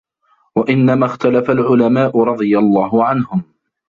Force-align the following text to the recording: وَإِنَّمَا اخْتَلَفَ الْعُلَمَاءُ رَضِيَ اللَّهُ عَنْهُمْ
وَإِنَّمَا 0.55 1.05
اخْتَلَفَ 1.05 1.51
الْعُلَمَاءُ 1.51 2.23
رَضِيَ 2.23 2.57
اللَّهُ 2.57 3.05
عَنْهُمْ 3.05 3.43